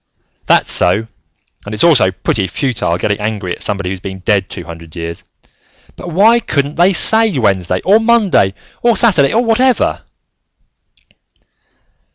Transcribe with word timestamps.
"That's 0.47 0.71
so, 0.71 1.05
and 1.65 1.75
it's 1.75 1.83
also 1.83 2.11
pretty 2.11 2.47
futile 2.47 2.97
getting 2.97 3.19
angry 3.19 3.51
at 3.55 3.61
somebody 3.61 3.91
who's 3.91 3.99
been 3.99 4.17
dead 4.21 4.49
two 4.49 4.63
hundred 4.63 4.95
years, 4.95 5.23
but 5.95 6.09
why 6.09 6.39
couldn't 6.39 6.73
they 6.73 6.91
say 6.91 7.37
Wednesday, 7.37 7.81
or 7.85 7.99
Monday, 7.99 8.55
or 8.81 8.97
Saturday, 8.97 9.31
or 9.31 9.45
whatever?" 9.45 10.01